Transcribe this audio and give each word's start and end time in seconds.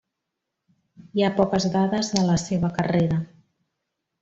Hi 1.19 1.25
ha 1.25 1.29
poques 1.41 1.67
dades 1.77 2.11
de 2.15 2.25
la 2.31 2.39
seva 2.47 2.73
carrera. 2.81 3.21